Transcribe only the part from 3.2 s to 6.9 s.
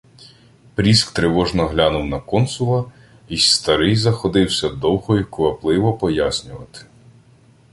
й старий заходився довго й квапливо пояснювати: